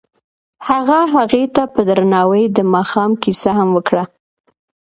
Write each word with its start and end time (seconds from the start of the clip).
هغه 0.67 0.99
هغې 1.13 1.43
ته 1.55 1.63
په 1.73 1.81
درناوي 1.89 2.43
د 2.57 2.59
ماښام 2.73 3.11
کیسه 3.23 3.51
هم 3.57 3.69
وکړه. 3.77 4.03